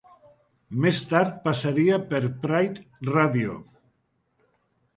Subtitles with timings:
[0.85, 3.61] Més tard passaria per Pride Radio.